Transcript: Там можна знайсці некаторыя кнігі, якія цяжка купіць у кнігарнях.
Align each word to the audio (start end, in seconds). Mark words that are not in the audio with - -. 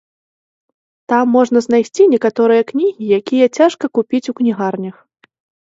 Там 1.13 1.25
можна 1.37 1.59
знайсці 1.67 2.07
некаторыя 2.15 2.61
кнігі, 2.73 3.05
якія 3.21 3.45
цяжка 3.61 3.85
купіць 4.01 4.25
у 4.35 4.39
кнігарнях. 4.43 4.95